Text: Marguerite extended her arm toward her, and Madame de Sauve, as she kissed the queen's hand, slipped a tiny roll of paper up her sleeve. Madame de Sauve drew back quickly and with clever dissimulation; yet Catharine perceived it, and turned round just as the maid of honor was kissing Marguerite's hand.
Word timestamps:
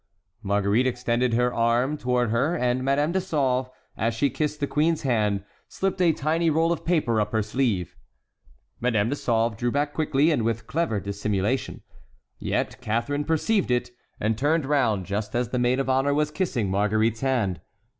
Marguerite 0.41 0.87
extended 0.87 1.35
her 1.35 1.53
arm 1.53 1.95
toward 1.95 2.31
her, 2.31 2.55
and 2.55 2.83
Madame 2.83 3.11
de 3.11 3.21
Sauve, 3.21 3.69
as 3.95 4.15
she 4.15 4.31
kissed 4.31 4.59
the 4.59 4.65
queen's 4.65 5.03
hand, 5.03 5.43
slipped 5.67 6.01
a 6.01 6.11
tiny 6.11 6.49
roll 6.49 6.71
of 6.71 6.83
paper 6.83 7.21
up 7.21 7.31
her 7.33 7.43
sleeve. 7.43 7.95
Madame 8.79 9.09
de 9.09 9.15
Sauve 9.15 9.55
drew 9.55 9.69
back 9.69 9.93
quickly 9.93 10.31
and 10.31 10.41
with 10.41 10.65
clever 10.65 10.99
dissimulation; 10.99 11.83
yet 12.39 12.81
Catharine 12.81 13.25
perceived 13.25 13.69
it, 13.69 13.91
and 14.19 14.39
turned 14.39 14.65
round 14.65 15.05
just 15.05 15.35
as 15.35 15.49
the 15.49 15.59
maid 15.59 15.79
of 15.79 15.87
honor 15.87 16.15
was 16.15 16.31
kissing 16.31 16.71
Marguerite's 16.71 17.21
hand. 17.21 17.61